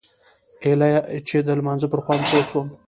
ايله 0.65 0.87
چې 1.27 1.37
د 1.47 1.49
لمانځه 1.59 1.87
پر 1.91 1.99
خوند 2.05 2.21
پوه 2.29 2.43
سوم. 2.49 2.67